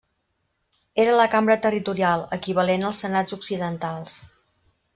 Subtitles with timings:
[1.03, 4.17] Era la cambra territorial, equivalent als senats occidentals.